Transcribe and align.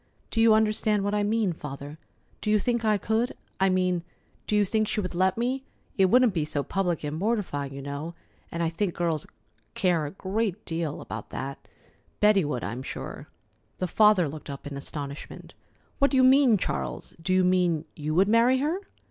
Do 0.31 0.41
you 0.41 0.55
understand 0.55 1.03
what 1.03 1.13
I 1.13 1.21
mean, 1.21 1.53
Father? 1.53 1.99
Do 2.41 2.49
you 2.49 2.57
think 2.57 2.83
I 2.83 2.97
could? 2.97 3.37
I 3.59 3.69
mean, 3.69 4.01
do 4.47 4.55
you 4.55 4.65
think 4.65 4.87
she 4.87 4.99
would 4.99 5.13
let 5.13 5.37
me? 5.37 5.63
It 5.95 6.05
wouldn't 6.07 6.33
be 6.33 6.43
so 6.43 6.63
public 6.63 7.03
and 7.03 7.15
mortifying, 7.15 7.71
you 7.71 7.83
know, 7.83 8.15
and 8.51 8.63
I 8.63 8.69
think 8.69 8.95
girls 8.95 9.27
care 9.75 10.07
a 10.07 10.11
great 10.11 10.65
deal 10.65 11.01
about 11.01 11.29
that. 11.29 11.67
Betty 12.19 12.43
would, 12.43 12.63
I'm 12.63 12.81
sure." 12.81 13.27
The 13.77 13.85
father 13.87 14.27
looked 14.27 14.49
up 14.49 14.65
in 14.65 14.75
astonishment. 14.75 15.53
"What 15.99 16.09
do 16.09 16.17
you 16.17 16.23
mean, 16.23 16.57
Charles? 16.57 17.15
Do 17.21 17.31
you 17.31 17.43
mean 17.43 17.85
you 17.95 18.15
would 18.15 18.27
marry 18.27 18.57
her?" 18.57 18.79